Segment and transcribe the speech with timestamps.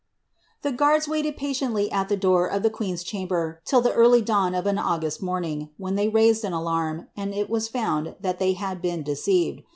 [0.63, 4.55] The guards wailed patiently at the door of ihe queen's chamber till the early dawn
[4.55, 8.53] of an August morning, when they raised an alarm, and it was found that they
[8.53, 9.61] had been deceived.